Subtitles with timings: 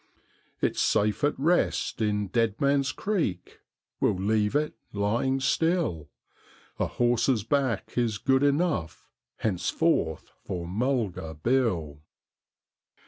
[0.61, 3.59] It's safe at rest in Dead Man's Creek,
[3.99, 6.09] we'll leave it lying still;
[6.79, 12.01] A horse's back is good enough henceforth for Mulga Bill.'